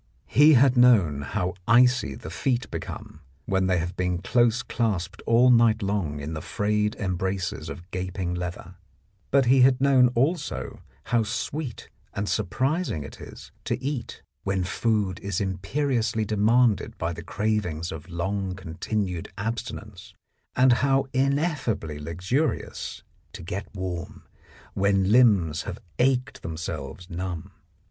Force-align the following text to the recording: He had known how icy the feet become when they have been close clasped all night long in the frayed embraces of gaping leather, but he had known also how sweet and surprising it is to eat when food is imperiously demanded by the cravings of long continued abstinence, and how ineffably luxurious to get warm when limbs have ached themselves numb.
He 0.25 0.53
had 0.53 0.75
known 0.75 1.21
how 1.21 1.53
icy 1.67 2.15
the 2.15 2.31
feet 2.31 2.71
become 2.71 3.21
when 3.45 3.67
they 3.67 3.77
have 3.77 3.95
been 3.95 4.17
close 4.17 4.63
clasped 4.63 5.21
all 5.27 5.51
night 5.51 5.83
long 5.83 6.19
in 6.19 6.33
the 6.33 6.41
frayed 6.41 6.95
embraces 6.95 7.69
of 7.69 7.91
gaping 7.91 8.33
leather, 8.33 8.77
but 9.29 9.45
he 9.45 9.61
had 9.61 9.79
known 9.79 10.07
also 10.15 10.81
how 11.03 11.21
sweet 11.21 11.87
and 12.15 12.27
surprising 12.27 13.03
it 13.03 13.21
is 13.21 13.51
to 13.65 13.79
eat 13.79 14.23
when 14.43 14.63
food 14.63 15.19
is 15.19 15.39
imperiously 15.39 16.25
demanded 16.25 16.97
by 16.97 17.13
the 17.13 17.21
cravings 17.21 17.91
of 17.91 18.09
long 18.09 18.55
continued 18.55 19.31
abstinence, 19.37 20.15
and 20.55 20.73
how 20.73 21.05
ineffably 21.13 21.99
luxurious 21.99 23.03
to 23.33 23.43
get 23.43 23.67
warm 23.75 24.23
when 24.73 25.11
limbs 25.11 25.61
have 25.61 25.77
ached 25.99 26.41
themselves 26.41 27.07
numb. 27.07 27.51